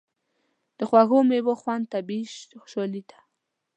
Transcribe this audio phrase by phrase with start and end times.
[0.77, 2.25] د خوږو میوو خوند طبیعي
[2.61, 3.19] خوشالي ده.